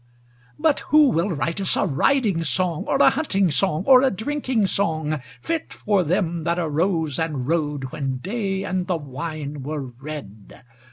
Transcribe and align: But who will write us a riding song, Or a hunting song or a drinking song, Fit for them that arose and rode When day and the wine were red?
But 0.57 0.79
who 0.89 1.11
will 1.11 1.29
write 1.29 1.61
us 1.61 1.75
a 1.77 1.85
riding 1.85 2.43
song, 2.43 2.85
Or 2.87 2.95
a 3.03 3.11
hunting 3.11 3.51
song 3.51 3.83
or 3.85 4.01
a 4.01 4.09
drinking 4.09 4.65
song, 4.65 5.21
Fit 5.39 5.71
for 5.71 6.03
them 6.03 6.43
that 6.43 6.57
arose 6.57 7.19
and 7.19 7.47
rode 7.47 7.91
When 7.91 8.17
day 8.17 8.63
and 8.63 8.87
the 8.87 8.97
wine 8.97 9.61
were 9.61 9.81
red? 9.99 10.63